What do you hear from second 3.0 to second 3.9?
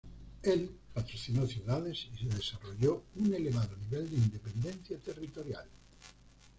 un elevado